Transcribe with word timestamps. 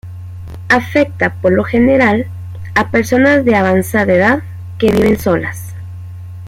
Afecta, 0.69 1.35
por 1.41 1.51
lo 1.53 1.63
general, 1.63 2.25
a 2.73 2.89
personas 2.89 3.45
de 3.45 3.55
avanzada 3.55 4.11
edad 4.11 4.43
que 4.79 4.89
viven 4.91 5.19
solas. 5.19 5.75